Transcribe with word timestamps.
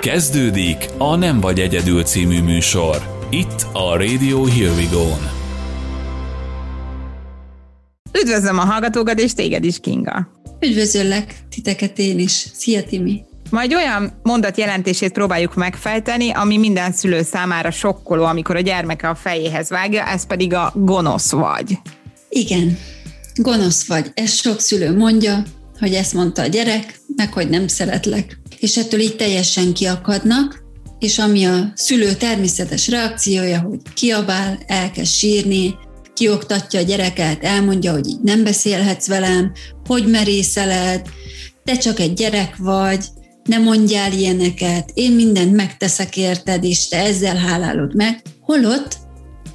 Kezdődik 0.00 0.88
a 0.98 1.16
Nem 1.16 1.40
vagy 1.40 1.60
egyedül 1.60 2.02
című 2.02 2.42
műsor. 2.42 3.26
Itt 3.30 3.66
a 3.72 3.96
Radio 3.96 4.44
Here 4.44 4.70
We 4.70 4.86
Go-n. 4.92 5.30
Üdvözlöm 8.22 8.58
a 8.58 8.64
hallgatókat, 8.64 9.18
és 9.20 9.32
téged 9.32 9.64
is, 9.64 9.80
Kinga. 9.80 10.28
Üdvözöllek 10.60 11.34
titeket 11.50 11.98
én 11.98 12.18
is. 12.18 12.30
Szia, 12.32 12.82
Timi. 12.82 13.24
Majd 13.50 13.74
olyan 13.74 14.20
mondat 14.22 14.58
jelentését 14.58 15.12
próbáljuk 15.12 15.54
megfejteni, 15.54 16.30
ami 16.30 16.56
minden 16.56 16.92
szülő 16.92 17.22
számára 17.22 17.70
sokkoló, 17.70 18.24
amikor 18.24 18.56
a 18.56 18.60
gyermeke 18.60 19.08
a 19.08 19.14
fejéhez 19.14 19.68
vágja, 19.68 20.06
ez 20.06 20.26
pedig 20.26 20.54
a 20.54 20.72
gonosz 20.74 21.30
vagy. 21.30 21.78
Igen, 22.28 22.78
gonosz 23.34 23.86
vagy. 23.86 24.10
Ez 24.14 24.32
sok 24.32 24.60
szülő 24.60 24.96
mondja, 24.96 25.42
hogy 25.78 25.94
ezt 25.94 26.14
mondta 26.14 26.42
a 26.42 26.46
gyerek, 26.46 27.00
meg 27.16 27.32
hogy 27.32 27.48
nem 27.48 27.66
szeretlek. 27.66 28.38
És 28.60 28.76
ettől 28.76 29.00
így 29.00 29.16
teljesen 29.16 29.72
kiakadnak, 29.72 30.62
és 30.98 31.18
ami 31.18 31.44
a 31.44 31.72
szülő 31.74 32.14
természetes 32.14 32.88
reakciója, 32.88 33.60
hogy 33.60 33.78
kiabál, 33.94 34.58
elkezd 34.66 35.12
sírni, 35.12 35.74
kioktatja 36.14 36.80
a 36.80 36.82
gyereket, 36.82 37.44
elmondja, 37.44 37.92
hogy 37.92 38.06
így 38.06 38.20
nem 38.22 38.44
beszélhetsz 38.44 39.06
velem, 39.06 39.52
hogy 39.86 40.06
merészeled, 40.06 41.08
te 41.64 41.76
csak 41.76 42.00
egy 42.00 42.12
gyerek 42.12 42.56
vagy, 42.56 43.04
ne 43.44 43.58
mondjál 43.58 44.12
ilyeneket, 44.12 44.90
én 44.94 45.12
mindent 45.12 45.52
megteszek 45.52 46.16
érted, 46.16 46.64
és 46.64 46.88
te 46.88 46.98
ezzel 46.98 47.36
hálálod 47.36 47.94
meg. 47.94 48.22
Holott 48.40 48.96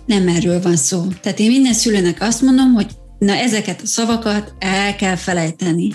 nem 0.05 0.27
erről 0.27 0.61
van 0.61 0.75
szó. 0.75 1.03
Tehát 1.21 1.39
én 1.39 1.51
minden 1.51 1.73
szülőnek 1.73 2.21
azt 2.21 2.41
mondom, 2.41 2.73
hogy 2.73 2.87
na 3.19 3.33
ezeket 3.33 3.81
a 3.81 3.85
szavakat 3.85 4.53
el 4.59 4.95
kell 4.95 5.15
felejteni. 5.15 5.93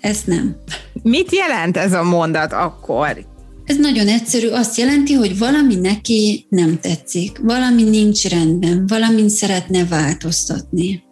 Ezt 0.00 0.26
nem. 0.26 0.56
Mit 1.02 1.32
jelent 1.32 1.76
ez 1.76 1.92
a 1.92 2.02
mondat 2.02 2.52
akkor? 2.52 3.28
Ez 3.64 3.76
nagyon 3.76 4.08
egyszerű, 4.08 4.48
azt 4.48 4.76
jelenti, 4.76 5.12
hogy 5.12 5.38
valami 5.38 5.74
neki 5.74 6.46
nem 6.48 6.78
tetszik, 6.80 7.38
valami 7.38 7.82
nincs 7.82 8.24
rendben, 8.26 8.86
valamint 8.86 9.30
szeretne 9.30 9.84
változtatni. 9.84 11.02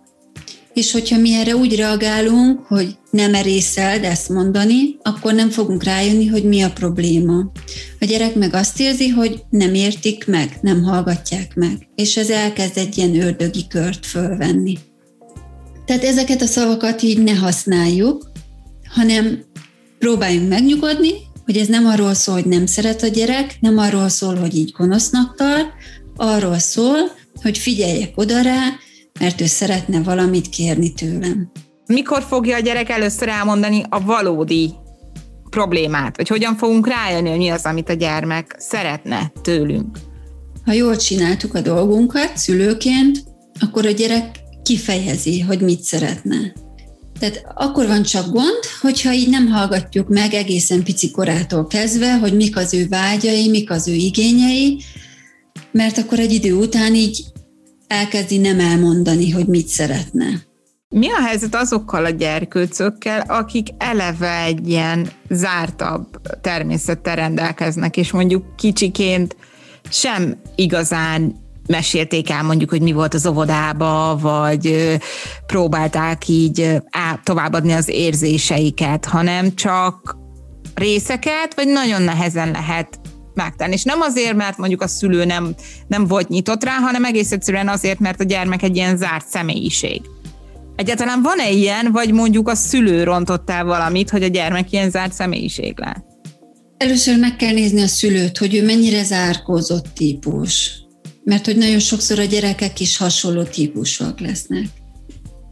És 0.75 0.93
hogyha 0.93 1.19
mi 1.19 1.35
erre 1.35 1.57
úgy 1.57 1.77
reagálunk, 1.77 2.67
hogy 2.67 2.97
nem 3.11 3.31
merészeld 3.31 4.05
ezt 4.05 4.29
mondani, 4.29 4.97
akkor 5.03 5.35
nem 5.35 5.51
fogunk 5.51 5.85
rájönni, 5.85 6.27
hogy 6.27 6.45
mi 6.45 6.63
a 6.63 6.71
probléma. 6.71 7.53
A 8.01 8.05
gyerek 8.05 8.35
meg 8.35 8.55
azt 8.55 8.81
érzi, 8.81 9.09
hogy 9.09 9.43
nem 9.51 9.75
értik 9.75 10.27
meg, 10.27 10.59
nem 10.61 10.83
hallgatják 10.83 11.55
meg, 11.55 11.89
és 11.95 12.17
ez 12.17 12.31
elkezd 12.31 12.77
egy 12.79 12.99
ilyen 12.99 13.21
ördögi 13.21 13.67
kört 13.69 14.07
fölvenni. 14.07 14.79
Tehát 15.87 16.05
ezeket 16.05 16.43
a 16.43 16.47
szavakat 16.47 17.03
így 17.03 17.23
ne 17.23 17.35
használjuk, 17.35 18.31
hanem 18.95 19.45
próbáljunk 19.99 20.49
megnyugodni, 20.49 21.13
hogy 21.45 21.57
ez 21.57 21.67
nem 21.67 21.87
arról 21.87 22.15
szól, 22.15 22.35
hogy 22.35 22.47
nem 22.47 22.67
szeret 22.67 23.03
a 23.03 23.07
gyerek, 23.07 23.57
nem 23.61 23.79
arról 23.79 24.09
szól, 24.09 24.35
hogy 24.35 24.57
így 24.57 24.73
gonosznak 24.77 25.37
tart, 25.37 25.69
arról 26.17 26.59
szól, 26.59 26.99
hogy 27.43 27.59
figyeljek 27.59 28.13
oda 28.15 28.41
rá, 28.41 28.61
mert 29.21 29.41
ő 29.41 29.47
szeretne 29.47 30.03
valamit 30.03 30.49
kérni 30.49 30.93
tőlem. 30.93 31.51
Mikor 31.87 32.23
fogja 32.23 32.57
a 32.57 32.61
gyerek 32.61 32.89
először 32.89 33.29
elmondani 33.29 33.83
a 33.89 34.05
valódi 34.05 34.75
problémát, 35.51 36.17
vagy 36.17 36.29
hogyan 36.29 36.57
fogunk 36.57 36.89
rájönni, 36.89 37.29
hogy 37.29 37.39
mi 37.39 37.49
az, 37.49 37.65
amit 37.65 37.89
a 37.89 37.93
gyermek 37.93 38.55
szeretne 38.59 39.33
tőlünk? 39.43 39.99
Ha 40.65 40.73
jól 40.73 40.97
csináltuk 40.97 41.55
a 41.55 41.61
dolgunkat 41.61 42.37
szülőként, 42.37 43.25
akkor 43.61 43.87
a 43.87 43.91
gyerek 43.91 44.39
kifejezi, 44.63 45.41
hogy 45.41 45.61
mit 45.61 45.83
szeretne. 45.83 46.53
Tehát 47.19 47.43
akkor 47.55 47.87
van 47.87 48.03
csak 48.03 48.31
gond, 48.31 48.65
hogyha 48.81 49.13
így 49.13 49.29
nem 49.29 49.47
hallgatjuk 49.47 50.09
meg 50.09 50.35
egészen 50.35 50.83
pici 50.83 51.11
korától 51.11 51.67
kezdve, 51.67 52.19
hogy 52.19 52.35
mik 52.35 52.57
az 52.57 52.75
ő 52.75 52.89
vágyai, 52.89 53.49
mik 53.49 53.71
az 53.71 53.89
ő 53.89 53.93
igényei, 53.93 54.83
mert 55.73 55.99
akkor 55.99 56.19
egy 56.19 56.33
idő 56.33 56.55
után 56.55 56.95
így 56.95 57.25
elkezdi 57.87 58.39
nem 58.39 58.61
elmondani, 58.61 59.31
hogy 59.31 59.47
mit 59.47 59.69
szeretne. 59.69 60.47
Mi 60.89 61.09
a 61.11 61.21
helyzet 61.21 61.55
azokkal 61.55 62.05
a 62.05 62.11
gyerkőcökkel, 62.11 63.21
akik 63.21 63.69
eleve 63.79 64.43
egy 64.43 64.69
ilyen 64.69 65.09
zártabb 65.31 66.07
természettel 66.41 67.17
rendelkeznek, 67.17 67.97
és 67.97 68.11
mondjuk 68.11 68.57
kicsiként 68.57 69.37
sem 69.91 70.41
igazán 70.55 71.35
mesélték 71.69 72.31
el 72.31 72.43
mondjuk, 72.43 72.71
hogy 72.71 72.83
mi 72.83 72.93
volt 72.93 73.15
az 73.15 73.27
óvodába, 73.27 74.19
vagy 74.21 74.97
próbálták 75.47 76.29
így 76.29 76.83
továbbadni 77.23 77.73
az 77.73 77.89
érzéseiket, 77.89 79.05
hanem 79.05 79.55
csak 79.55 80.17
részeket, 80.75 81.55
vagy 81.55 81.69
nagyon 81.69 82.03
nehezen 82.03 82.51
lehet 82.51 83.01
megtenni. 83.35 83.73
És 83.73 83.83
nem 83.83 84.01
azért, 84.01 84.35
mert 84.35 84.59
mondjuk 84.59 84.83
a 84.83 84.89
szülő 84.89 85.25
nem, 85.25 85.55
nem 85.87 86.07
volt 86.07 86.29
nyitott 86.29 86.65
rá, 86.65 86.73
hanem 86.73 87.05
egész 87.05 87.33
egyszerűen 87.33 87.69
azért, 87.69 87.99
mert 87.99 88.21
a 88.21 88.25
gyermek 88.25 88.63
egy 88.63 88.77
ilyen 88.77 88.97
zárt 88.97 89.27
személyiség. 89.27 90.01
Egyáltalán 90.77 91.23
van-e 91.23 91.51
ilyen, 91.51 91.93
vagy 91.93 92.13
mondjuk 92.13 92.49
a 92.49 92.55
szülő 92.55 93.05
rontott 93.05 93.51
el 93.51 93.65
valamit, 93.65 94.11
hogy 94.11 94.23
a 94.23 94.27
gyermek 94.27 94.73
ilyen 94.73 94.91
zárt 94.91 95.13
személyiség 95.13 95.79
lett? 95.79 96.07
Először 96.77 97.19
meg 97.19 97.37
kell 97.37 97.53
nézni 97.53 97.83
a 97.83 97.87
szülőt, 97.87 98.39
hogy 98.39 98.55
ő 98.55 98.65
mennyire 98.65 99.05
zárkózott 99.05 99.87
típus 99.95 100.87
mert 101.29 101.45
hogy 101.45 101.57
nagyon 101.57 101.79
sokszor 101.79 102.19
a 102.19 102.25
gyerekek 102.25 102.81
is 102.81 102.97
hasonló 102.97 103.43
típusúak 103.43 104.21
lesznek. 104.21 104.67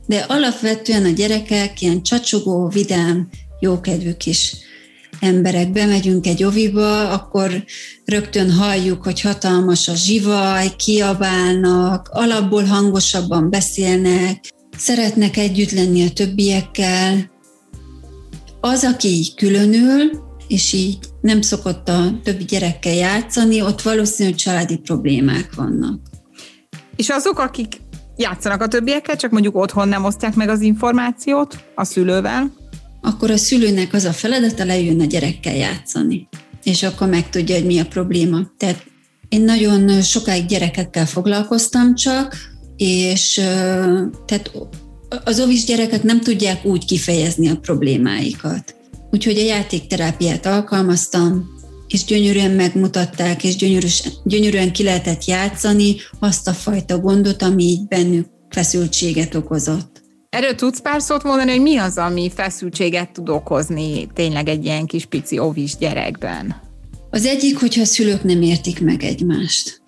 De 0.07 0.19
alapvetően 0.29 1.05
a 1.05 1.09
gyerekek 1.09 1.81
ilyen 1.81 2.03
csacsogó, 2.03 2.69
vidám, 2.69 3.29
jókedvű 3.61 4.13
kis 4.13 4.57
emberek. 5.21 5.73
Bemegyünk 5.73 6.27
egy 6.27 6.45
oviba, 6.45 7.11
akkor 7.11 7.65
rögtön 8.05 8.51
halljuk, 8.51 9.03
hogy 9.03 9.21
hatalmas 9.21 9.89
a 9.89 9.95
zsivaj, 9.95 10.69
kiabálnak, 10.77 12.09
alapból 12.09 12.65
hangosabban 12.65 13.51
beszélnek, 13.51 14.53
szeretnek 14.77 15.37
együtt 15.37 15.71
lenni 15.71 16.07
a 16.07 16.11
többiekkel. 16.11 17.31
Az, 18.61 18.85
aki 18.85 19.09
így 19.09 19.35
különül, 19.35 20.11
és 20.49 20.73
így 20.73 20.99
nem 21.21 21.41
szokott 21.41 21.89
a 21.89 22.21
többi 22.23 22.45
gyerekkel 22.45 22.95
játszani, 22.95 23.63
ott 23.63 23.83
valószínűleg 23.83 24.39
családi 24.39 24.79
problémák 24.79 25.55
vannak. 25.55 26.01
És 26.97 27.09
azok, 27.09 27.39
akik 27.39 27.81
játszanak 28.17 28.63
a 28.63 28.69
többiekkel, 28.69 29.17
csak 29.17 29.31
mondjuk 29.31 29.57
otthon 29.57 29.89
nem 29.89 30.05
osztják 30.05 30.35
meg 30.35 30.49
az 30.49 30.61
információt 30.61 31.65
a 31.75 31.85
szülővel? 31.85 32.53
Akkor 33.01 33.31
a 33.31 33.37
szülőnek 33.37 33.93
az 33.93 34.05
a 34.05 34.13
feladata 34.13 34.65
lejön 34.65 35.01
a 35.01 35.05
gyerekkel 35.05 35.55
játszani, 35.55 36.29
és 36.63 36.83
akkor 36.83 37.09
megtudja, 37.09 37.55
hogy 37.55 37.67
mi 37.67 37.79
a 37.79 37.87
probléma. 37.87 38.39
Tehát 38.57 38.85
én 39.29 39.43
nagyon 39.43 40.03
sokáig 40.03 40.47
gyerekekkel 40.47 41.07
foglalkoztam 41.07 41.95
csak, 41.95 42.37
és 42.77 43.35
tehát 44.27 44.51
az 45.25 45.41
ovis 45.41 45.65
gyerekek 45.65 46.03
nem 46.03 46.21
tudják 46.21 46.65
úgy 46.65 46.85
kifejezni 46.85 47.49
a 47.49 47.57
problémáikat. 47.57 48.76
Úgyhogy 49.17 49.39
a 49.39 49.45
játékterápiát 49.45 50.47
alkalmaztam, 50.47 51.49
és 51.89 52.05
gyönyörűen 52.05 52.51
megmutatták, 52.51 53.45
és 53.45 53.57
gyönyörűs, 53.57 54.03
gyönyörűen 54.25 54.73
ki 54.73 54.83
lehetett 54.83 55.25
játszani 55.25 55.97
azt 56.19 56.49
a 56.49 56.53
fajta 56.53 56.99
gondot, 56.99 57.43
ami 57.43 57.63
így 57.63 57.87
bennük 57.87 58.27
feszültséget 58.49 59.35
okozott. 59.35 60.03
Erről 60.29 60.55
tudsz 60.55 60.81
pár 60.81 61.03
szót 61.03 61.23
mondani, 61.23 61.51
hogy 61.51 61.61
mi 61.61 61.77
az, 61.77 61.97
ami 61.97 62.31
feszültséget 62.35 63.13
tud 63.13 63.29
okozni 63.29 64.07
tényleg 64.15 64.49
egy 64.49 64.65
ilyen 64.65 64.87
kis 64.87 65.05
pici 65.05 65.39
ovis 65.39 65.77
gyerekben? 65.77 66.63
Az 67.11 67.25
egyik, 67.25 67.59
hogyha 67.59 67.81
a 67.81 67.85
szülők 67.85 68.25
nem 68.25 68.43
értik 68.43 68.81
meg 68.81 69.03
egymást. 69.03 69.83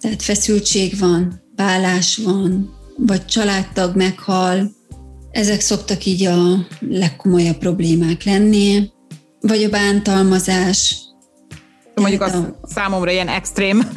Tehát 0.00 0.22
feszültség 0.22 0.98
van, 0.98 1.42
vállás 1.56 2.16
van, 2.16 2.74
vagy 2.96 3.24
családtag 3.24 3.96
meghal, 3.96 4.70
ezek 5.34 5.60
szoktak 5.60 6.04
így 6.04 6.24
a 6.24 6.66
legkomolyabb 6.80 7.58
problémák 7.58 8.24
lenni, 8.24 8.90
vagy 9.40 9.62
a 9.62 9.68
bántalmazás. 9.68 10.96
Mondjuk 11.94 12.22
az 12.22 12.32
a, 12.32 12.60
számomra 12.62 13.10
ilyen 13.10 13.28
extrém. 13.28 13.88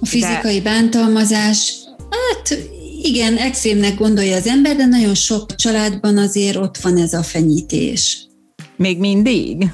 A 0.00 0.06
fizikai 0.06 0.56
de... 0.56 0.62
bántalmazás, 0.62 1.74
hát 2.10 2.58
igen, 3.02 3.36
extrémnek 3.36 3.98
gondolja 3.98 4.36
az 4.36 4.46
ember, 4.46 4.76
de 4.76 4.86
nagyon 4.86 5.14
sok 5.14 5.54
családban 5.54 6.18
azért 6.18 6.56
ott 6.56 6.76
van 6.76 6.96
ez 6.96 7.12
a 7.12 7.22
fenyítés. 7.22 8.26
Még 8.76 8.98
mindig? 8.98 9.72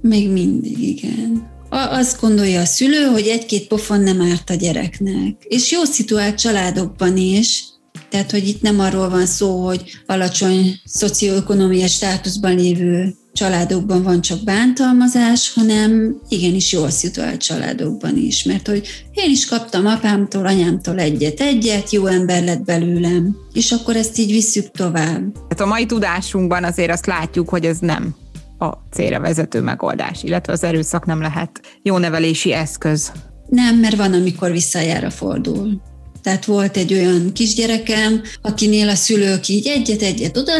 Még 0.00 0.30
mindig, 0.30 0.78
igen. 0.78 1.50
Azt 1.70 2.20
gondolja 2.20 2.60
a 2.60 2.64
szülő, 2.64 3.04
hogy 3.04 3.26
egy-két 3.26 3.66
pofon 3.66 4.00
nem 4.00 4.20
árt 4.20 4.50
a 4.50 4.54
gyereknek. 4.54 5.44
És 5.48 5.70
jó 5.70 5.84
szituált 5.84 6.38
családokban 6.38 7.16
is, 7.16 7.64
tehát, 8.10 8.30
hogy 8.30 8.48
itt 8.48 8.62
nem 8.62 8.80
arról 8.80 9.08
van 9.08 9.26
szó, 9.26 9.66
hogy 9.66 9.82
alacsony 10.06 10.80
szocioekonomiai 10.84 11.88
státuszban 11.88 12.54
lévő 12.54 13.14
családokban 13.32 14.02
van 14.02 14.20
csak 14.20 14.44
bántalmazás, 14.44 15.52
hanem 15.54 16.20
igenis 16.28 16.72
jól 16.72 16.90
szituált 16.90 17.42
családokban 17.42 18.16
is. 18.16 18.44
Mert 18.44 18.66
hogy 18.68 18.86
én 19.12 19.30
is 19.30 19.46
kaptam 19.46 19.86
apámtól, 19.86 20.46
anyámtól 20.46 20.98
egyet-egyet, 20.98 21.90
jó 21.90 22.06
ember 22.06 22.44
lett 22.44 22.64
belőlem, 22.64 23.36
és 23.52 23.72
akkor 23.72 23.96
ezt 23.96 24.18
így 24.18 24.30
visszük 24.30 24.70
tovább. 24.70 25.36
Hát 25.48 25.60
a 25.60 25.66
mai 25.66 25.86
tudásunkban 25.86 26.64
azért 26.64 26.90
azt 26.90 27.06
látjuk, 27.06 27.48
hogy 27.48 27.64
ez 27.64 27.78
nem 27.78 28.14
a 28.58 28.72
célra 28.90 29.20
vezető 29.20 29.60
megoldás, 29.60 30.22
illetve 30.22 30.52
az 30.52 30.64
erőszak 30.64 31.06
nem 31.06 31.20
lehet 31.20 31.60
jó 31.82 31.98
nevelési 31.98 32.52
eszköz. 32.52 33.12
Nem, 33.48 33.76
mert 33.76 33.96
van, 33.96 34.12
amikor 34.12 34.50
visszajára 34.50 35.10
fordul. 35.10 35.80
Tehát 36.22 36.44
volt 36.44 36.76
egy 36.76 36.92
olyan 36.92 37.32
kisgyerekem, 37.32 38.22
akinél 38.42 38.88
a 38.88 38.94
szülők 38.94 39.48
így 39.48 39.66
egyet-egyet 39.66 40.36
oda 40.36 40.52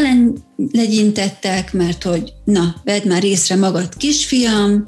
legyintettek, 0.71 1.73
mert 1.73 2.03
hogy 2.03 2.33
na, 2.45 2.75
vedd 2.83 3.07
már 3.07 3.23
észre 3.23 3.55
magad 3.55 3.95
kisfiam, 3.97 4.85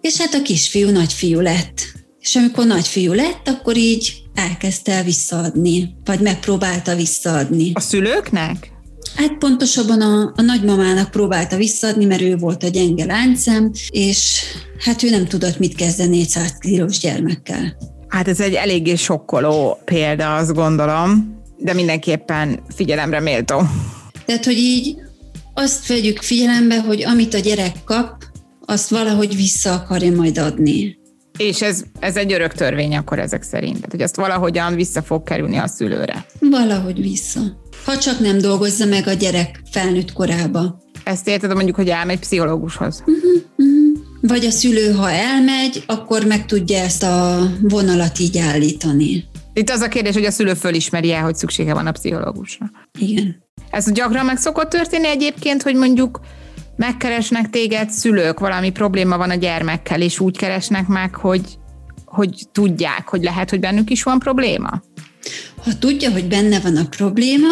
és 0.00 0.16
hát 0.16 0.34
a 0.34 0.42
kisfiú 0.42 0.90
nagyfiú 0.90 1.40
lett. 1.40 1.80
És 2.20 2.36
amikor 2.36 2.66
nagyfiú 2.66 3.12
lett, 3.12 3.48
akkor 3.48 3.76
így 3.76 4.22
elkezdte 4.34 4.92
el 4.92 5.04
visszaadni, 5.04 5.94
vagy 6.04 6.20
megpróbálta 6.20 6.94
visszaadni. 6.94 7.70
A 7.74 7.80
szülőknek? 7.80 8.72
Hát 9.14 9.38
pontosabban 9.38 10.00
a, 10.00 10.32
a 10.36 10.42
nagymamának 10.42 11.10
próbálta 11.10 11.56
visszaadni, 11.56 12.04
mert 12.04 12.20
ő 12.20 12.36
volt 12.36 12.62
a 12.62 12.68
gyenge 12.68 13.04
láncem, 13.04 13.72
és 13.90 14.40
hát 14.78 15.02
ő 15.02 15.10
nem 15.10 15.26
tudott 15.26 15.58
mit 15.58 15.74
kezdeni 15.74 16.16
400 16.16 16.52
kilós 16.58 16.98
gyermekkel. 16.98 17.76
Hát 18.08 18.28
ez 18.28 18.40
egy 18.40 18.54
eléggé 18.54 18.94
sokkoló 18.94 19.78
példa, 19.84 20.36
azt 20.36 20.54
gondolom, 20.54 21.36
de 21.58 21.72
mindenképpen 21.72 22.60
figyelemre 22.74 23.20
méltó. 23.20 23.62
Tehát, 24.24 24.44
hogy 24.44 24.58
így 24.58 24.96
azt 25.54 25.86
vegyük 25.86 26.22
figyelembe, 26.22 26.80
hogy 26.80 27.04
amit 27.04 27.34
a 27.34 27.38
gyerek 27.38 27.72
kap, 27.84 28.24
azt 28.64 28.90
valahogy 28.90 29.36
vissza 29.36 29.72
akarja 29.72 30.12
majd 30.12 30.38
adni. 30.38 30.96
És 31.38 31.62
ez, 31.62 31.82
ez 32.00 32.16
egy 32.16 32.32
örök 32.32 32.52
törvény 32.52 32.96
akkor 32.96 33.18
ezek 33.18 33.42
szerint, 33.42 33.74
tehát 33.74 33.90
hogy 33.90 34.02
azt 34.02 34.16
valahogyan 34.16 34.74
vissza 34.74 35.02
fog 35.02 35.22
kerülni 35.22 35.56
a 35.56 35.66
szülőre. 35.66 36.26
Valahogy 36.40 37.00
vissza. 37.00 37.40
Ha 37.84 37.98
csak 37.98 38.18
nem 38.18 38.38
dolgozza 38.38 38.84
meg 38.84 39.06
a 39.06 39.12
gyerek 39.12 39.60
felnőtt 39.70 40.12
korába. 40.12 40.80
Ezt 41.04 41.28
érted 41.28 41.54
mondjuk, 41.54 41.76
hogy 41.76 41.88
elmegy 41.88 42.18
pszichológushoz? 42.18 43.02
Uh-huh, 43.06 43.42
uh-huh. 43.56 43.87
Vagy 44.20 44.44
a 44.44 44.50
szülő, 44.50 44.92
ha 44.92 45.10
elmegy, 45.10 45.82
akkor 45.86 46.24
meg 46.24 46.46
tudja 46.46 46.78
ezt 46.78 47.02
a 47.02 47.48
vonalat 47.60 48.18
így 48.18 48.38
állítani. 48.38 49.24
Itt 49.52 49.70
az 49.70 49.80
a 49.80 49.88
kérdés, 49.88 50.14
hogy 50.14 50.24
a 50.24 50.30
szülő 50.30 50.54
fölismeri 50.54 51.12
el, 51.12 51.22
hogy 51.22 51.34
szüksége 51.34 51.74
van 51.74 51.86
a 51.86 51.92
pszichológusra. 51.92 52.70
Igen. 52.98 53.42
Ez 53.70 53.92
gyakran 53.92 54.24
meg 54.24 54.36
szokott 54.36 54.68
történni 54.68 55.06
egyébként, 55.06 55.62
hogy 55.62 55.74
mondjuk 55.74 56.20
megkeresnek 56.76 57.50
téged 57.50 57.90
szülők, 57.90 58.38
valami 58.38 58.70
probléma 58.70 59.16
van 59.16 59.30
a 59.30 59.34
gyermekkel, 59.34 60.00
és 60.00 60.20
úgy 60.20 60.36
keresnek 60.36 60.86
meg, 60.86 61.14
hogy, 61.14 61.58
hogy 62.04 62.42
tudják, 62.52 63.08
hogy 63.08 63.22
lehet, 63.22 63.50
hogy 63.50 63.60
bennük 63.60 63.90
is 63.90 64.02
van 64.02 64.18
probléma? 64.18 64.82
Ha 65.64 65.78
tudja, 65.78 66.10
hogy 66.10 66.28
benne 66.28 66.60
van 66.60 66.76
a 66.76 66.84
probléma, 66.84 67.48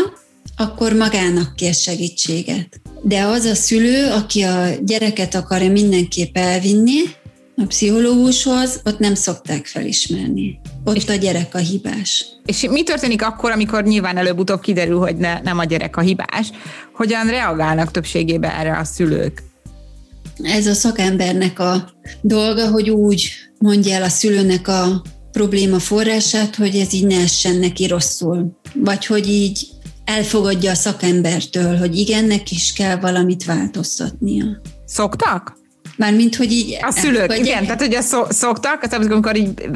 akkor 0.56 0.92
magának 0.92 1.54
kér 1.56 1.74
segítséget. 1.74 2.80
De 3.06 3.22
az 3.22 3.44
a 3.44 3.54
szülő, 3.54 4.10
aki 4.10 4.42
a 4.42 4.68
gyereket 4.84 5.34
akarja 5.34 5.70
mindenképp 5.70 6.36
elvinni 6.36 7.00
a 7.56 7.66
pszichológushoz, 7.66 8.80
ott 8.84 8.98
nem 8.98 9.14
szokták 9.14 9.66
felismerni. 9.66 10.60
Ott 10.84 11.08
a 11.08 11.14
gyerek 11.14 11.54
a 11.54 11.58
hibás. 11.58 12.26
És 12.44 12.66
mi 12.70 12.82
történik 12.82 13.22
akkor, 13.22 13.50
amikor 13.50 13.84
nyilván 13.84 14.16
előbb-utóbb 14.16 14.60
kiderül, 14.60 14.98
hogy 14.98 15.16
ne, 15.16 15.40
nem 15.40 15.58
a 15.58 15.64
gyerek 15.64 15.96
a 15.96 16.00
hibás? 16.00 16.50
Hogyan 16.92 17.26
reagálnak 17.26 17.90
többségében 17.90 18.50
erre 18.50 18.78
a 18.78 18.84
szülők? 18.84 19.42
Ez 20.42 20.66
a 20.66 20.74
szakembernek 20.74 21.58
a 21.58 21.90
dolga, 22.20 22.70
hogy 22.70 22.90
úgy 22.90 23.30
mondja 23.58 23.94
el 23.94 24.02
a 24.02 24.08
szülőnek 24.08 24.68
a 24.68 25.02
probléma 25.32 25.78
forrását, 25.78 26.56
hogy 26.56 26.76
ez 26.76 26.92
így 26.92 27.06
ne 27.06 27.16
essen 27.16 27.56
neki 27.56 27.86
rosszul. 27.86 28.58
Vagy 28.74 29.06
hogy 29.06 29.28
így 29.28 29.68
elfogadja 30.06 30.70
a 30.70 30.74
szakembertől, 30.74 31.76
hogy 31.76 31.96
igen, 31.96 32.24
neki 32.24 32.54
is 32.54 32.72
kell 32.72 32.96
valamit 32.96 33.44
változtatnia. 33.44 34.44
Szoktak? 34.84 35.56
Mármint, 35.96 36.36
hogy 36.36 36.52
így... 36.52 36.78
A 36.80 36.90
szülők, 36.90 37.32
igen, 37.32 37.44
igen, 37.44 37.62
tehát 37.62 37.80
hogy 37.80 38.02
szok, 38.02 38.32
szoktak, 38.32 38.82
az, 38.82 38.92
amikor 38.92 39.36
így 39.36 39.70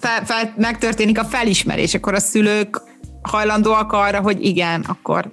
fel, 0.00 0.24
fel, 0.24 0.54
megtörténik 0.56 1.18
a 1.18 1.24
felismerés, 1.24 1.94
akkor 1.94 2.14
a 2.14 2.20
szülők 2.20 2.80
hajlandóak 3.22 3.92
arra, 3.92 4.20
hogy 4.20 4.44
igen, 4.44 4.80
akkor 4.80 5.32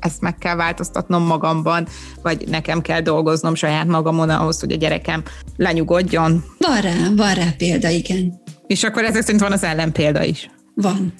ezt 0.00 0.20
meg 0.20 0.38
kell 0.38 0.54
változtatnom 0.54 1.22
magamban, 1.22 1.86
vagy 2.22 2.48
nekem 2.48 2.80
kell 2.80 3.00
dolgoznom 3.00 3.54
saját 3.54 3.86
magamon 3.86 4.30
ahhoz, 4.30 4.60
hogy 4.60 4.72
a 4.72 4.76
gyerekem 4.76 5.22
lenyugodjon. 5.56 6.44
Van 6.58 6.80
rá, 6.80 6.94
van 7.16 7.34
rá 7.34 7.50
példa, 7.56 7.88
igen. 7.88 8.40
És 8.66 8.82
akkor 8.82 9.04
ezek 9.04 9.22
szerint 9.22 9.40
van 9.40 9.52
az 9.52 9.62
ellenpélda 9.62 10.24
is. 10.24 10.50
Van. 10.74 11.14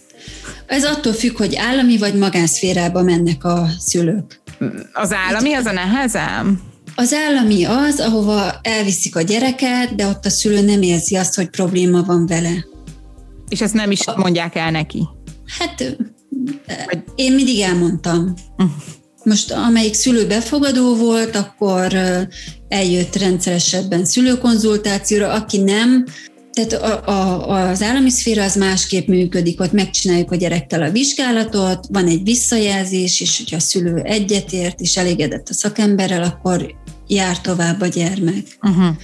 Ez 0.68 0.84
attól 0.84 1.12
függ, 1.12 1.36
hogy 1.36 1.56
állami 1.56 1.98
vagy 1.98 2.14
magánszférába 2.14 3.02
mennek 3.02 3.44
a 3.44 3.68
szülők. 3.78 4.40
Az 4.92 5.12
állami 5.12 5.54
az 5.54 5.66
a 5.66 5.72
nehezem? 5.72 6.60
Az 6.94 7.12
állami 7.12 7.64
az, 7.64 8.00
ahova 8.00 8.54
elviszik 8.62 9.16
a 9.16 9.22
gyereket, 9.22 9.94
de 9.94 10.06
ott 10.06 10.24
a 10.24 10.30
szülő 10.30 10.60
nem 10.60 10.82
érzi 10.82 11.16
azt, 11.16 11.34
hogy 11.34 11.48
probléma 11.48 12.02
van 12.02 12.26
vele. 12.26 12.66
És 13.48 13.60
ezt 13.60 13.74
nem 13.74 13.90
is 13.90 14.00
mondják 14.16 14.54
el 14.54 14.70
neki? 14.70 15.08
Hát 15.58 15.96
én 17.14 17.32
mindig 17.32 17.60
elmondtam. 17.60 18.34
Most 19.24 19.52
amelyik 19.52 19.94
szülő 19.94 20.26
befogadó 20.26 20.94
volt, 20.94 21.36
akkor 21.36 21.92
eljött 22.68 23.16
rendszeresebben 23.16 24.04
szülőkonzultációra, 24.04 25.32
aki 25.32 25.58
nem, 25.58 26.04
tehát 26.66 27.04
a, 27.06 27.10
a, 27.10 27.68
az 27.70 27.82
állami 27.82 28.10
szféra 28.10 28.42
az 28.42 28.54
másképp 28.56 29.06
működik, 29.06 29.60
ott 29.60 29.72
megcsináljuk 29.72 30.30
a 30.30 30.36
gyerekkel 30.36 30.82
a 30.82 30.90
vizsgálatot, 30.90 31.86
van 31.90 32.06
egy 32.06 32.22
visszajelzés, 32.22 33.20
és 33.20 33.38
hogyha 33.38 33.56
a 33.56 33.60
szülő 33.60 33.96
egyetért 33.96 34.80
és 34.80 34.96
elégedett 34.96 35.48
a 35.48 35.54
szakemberrel, 35.54 36.22
akkor 36.22 36.74
jár 37.06 37.40
tovább 37.40 37.80
a 37.80 37.86
gyermek. 37.86 38.58
Uh-huh. 38.62 38.96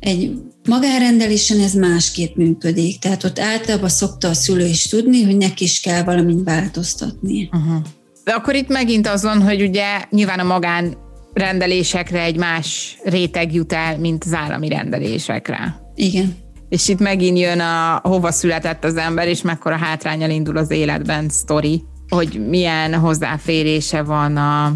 Egy 0.00 0.32
magárendelésen 0.68 1.60
ez 1.60 1.74
másképp 1.74 2.36
működik, 2.36 2.98
tehát 2.98 3.24
ott 3.24 3.38
általában 3.38 3.88
szokta 3.88 4.28
a 4.28 4.34
szülő 4.34 4.66
is 4.66 4.82
tudni, 4.82 5.22
hogy 5.22 5.36
neki 5.36 5.64
is 5.64 5.80
kell 5.80 6.02
valamit 6.02 6.44
változtatni. 6.44 7.48
Uh-huh. 7.52 7.82
De 8.24 8.32
akkor 8.32 8.54
itt 8.54 8.68
megint 8.68 9.08
az 9.08 9.22
van, 9.22 9.42
hogy 9.42 9.62
ugye 9.62 9.84
nyilván 10.10 10.38
a 10.38 10.44
magán 10.44 10.96
rendelésekre 11.32 12.22
egy 12.22 12.36
más 12.36 12.98
réteg 13.04 13.54
jut 13.54 13.72
el, 13.72 13.98
mint 13.98 14.24
az 14.24 14.32
állami 14.32 14.68
rendelésekre. 14.68 15.80
Igen. 15.94 16.44
És 16.68 16.88
itt 16.88 16.98
megint 16.98 17.38
jön 17.38 17.60
a 17.60 18.00
hova 18.02 18.32
született 18.32 18.84
az 18.84 18.96
ember, 18.96 19.28
és 19.28 19.42
mekkora 19.42 19.76
hátrányal 19.76 20.30
indul 20.30 20.56
az 20.56 20.70
életben 20.70 21.28
sztori, 21.28 21.82
hogy 22.08 22.48
milyen 22.48 22.94
hozzáférése 22.94 24.02
van 24.02 24.36
a, 24.36 24.72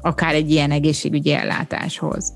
akár 0.00 0.34
egy 0.34 0.50
ilyen 0.50 0.70
egészségügyi 0.70 1.32
ellátáshoz. 1.32 2.32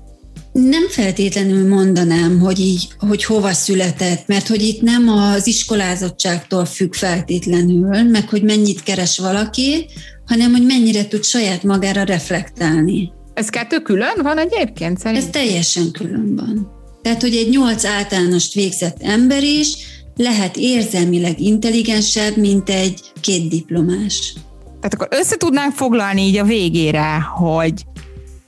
Nem 0.51 0.87
feltétlenül 0.89 1.67
mondanám, 1.67 2.39
hogy 2.39 2.59
így, 2.59 2.87
hogy 2.97 3.23
hova 3.23 3.53
született, 3.53 4.27
mert 4.27 4.47
hogy 4.47 4.61
itt 4.61 4.81
nem 4.81 5.07
az 5.09 5.47
iskolázottságtól 5.47 6.65
függ 6.65 6.93
feltétlenül, 6.93 8.03
meg 8.03 8.29
hogy 8.29 8.43
mennyit 8.43 8.83
keres 8.83 9.17
valaki, 9.17 9.85
hanem 10.25 10.51
hogy 10.51 10.65
mennyire 10.65 11.07
tud 11.07 11.23
saját 11.23 11.63
magára 11.63 12.03
reflektálni. 12.03 13.11
Ez 13.33 13.49
kettő 13.49 13.79
külön 13.79 14.19
van 14.21 14.37
egyébként 14.37 14.97
szerint? 14.99 15.23
Ez 15.23 15.29
teljesen 15.29 15.91
külön 15.91 16.35
van. 16.35 16.76
Tehát, 17.07 17.21
hogy 17.21 17.35
egy 17.35 17.49
nyolc 17.49 17.85
általánost 17.85 18.53
végzett 18.53 18.97
ember 19.01 19.43
is 19.43 19.73
lehet 20.15 20.57
érzelmileg 20.57 21.39
intelligensebb, 21.39 22.37
mint 22.37 22.69
egy 22.69 23.01
két 23.21 23.49
diplomás. 23.49 24.33
Tehát 24.63 24.93
akkor 24.93 25.07
össze 25.11 25.37
tudnánk 25.37 25.73
foglalni 25.73 26.21
így 26.21 26.37
a 26.37 26.43
végére, 26.43 27.19
hogy 27.19 27.85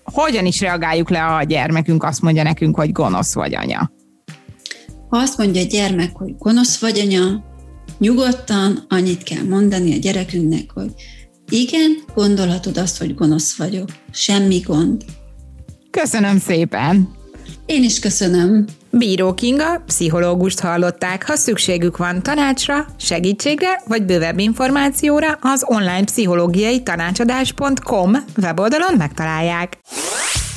hogyan 0.04 0.46
is 0.46 0.60
reagáljuk 0.60 1.10
le 1.10 1.25
a 1.25 1.44
gyermekünk, 1.44 2.04
azt 2.04 2.22
mondja 2.22 2.44
nekünk, 2.44 2.75
hogy 2.75 2.92
gonosz 2.92 3.34
vagy 3.34 3.56
anya. 3.56 3.92
Ha 5.10 5.18
azt 5.18 5.38
mondja 5.38 5.62
a 5.62 5.66
gyermek, 5.66 6.16
hogy 6.16 6.36
gonosz 6.38 6.80
vagy 6.80 7.00
anya, 7.00 7.44
nyugodtan 7.98 8.86
annyit 8.89 9.24
kell 9.24 9.44
mondani 9.44 9.94
a 9.94 9.98
gyerekünknek, 9.98 10.72
hogy 10.74 10.92
igen, 11.50 12.04
gondolhatod 12.16 12.78
azt, 12.78 12.98
hogy 12.98 13.16
gonosz 13.16 13.56
vagyok. 13.56 13.89
Semmi 14.12 14.60
gond. 14.60 15.06
Köszönöm 15.92 16.39
szépen! 16.39 17.18
Én 17.70 17.84
is 17.84 18.00
köszönöm. 18.00 18.66
Bíró 18.90 19.34
Kinga, 19.34 19.84
pszichológust 19.86 20.60
hallották. 20.60 21.28
Ha 21.28 21.36
szükségük 21.36 21.98
van 21.98 22.24
tanácsra, 22.24 22.86
segítségre 23.00 23.82
vagy 23.88 24.04
bővebb 24.04 24.40
információra, 24.40 25.38
az 25.42 25.64
online 25.66 26.04
pszichológiai 26.04 26.84
tanácsadás.com 26.84 28.18
weboldalon 28.42 28.94
megtalálják. 28.98 29.78